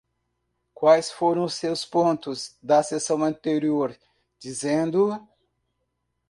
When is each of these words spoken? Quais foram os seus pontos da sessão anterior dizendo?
Quais 0.73 1.11
foram 1.11 1.43
os 1.43 1.53
seus 1.53 1.85
pontos 1.85 2.57
da 2.59 2.81
sessão 2.81 3.21
anterior 3.23 3.95
dizendo? 4.39 5.29